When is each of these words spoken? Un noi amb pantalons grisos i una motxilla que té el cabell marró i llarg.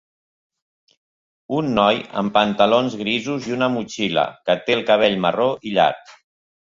Un 1.57 1.67
noi 1.79 2.01
amb 2.21 2.33
pantalons 2.37 2.97
grisos 3.03 3.51
i 3.51 3.55
una 3.59 3.69
motxilla 3.75 4.25
que 4.49 4.57
té 4.67 4.79
el 4.79 4.83
cabell 4.93 5.21
marró 5.27 5.51
i 5.73 5.77
llarg. 5.77 6.17